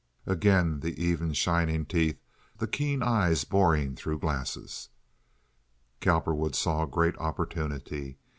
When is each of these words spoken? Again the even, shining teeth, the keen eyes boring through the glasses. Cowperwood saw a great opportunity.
Again 0.25 0.79
the 0.79 0.99
even, 0.99 1.31
shining 1.31 1.85
teeth, 1.85 2.19
the 2.57 2.65
keen 2.65 3.03
eyes 3.03 3.43
boring 3.43 3.95
through 3.95 4.15
the 4.15 4.21
glasses. 4.21 4.89
Cowperwood 5.99 6.55
saw 6.55 6.81
a 6.81 6.87
great 6.87 7.15
opportunity. 7.19 8.17